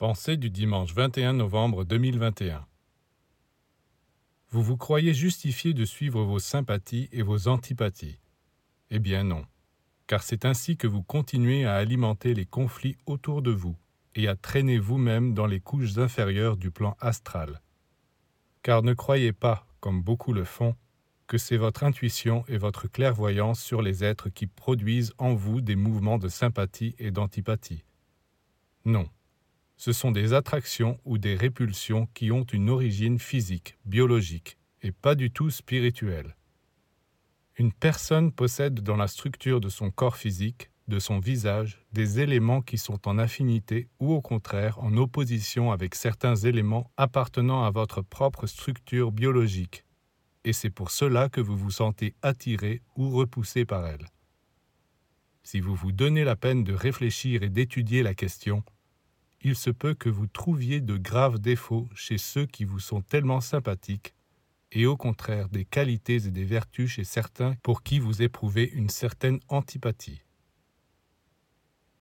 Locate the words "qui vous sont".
62.46-63.00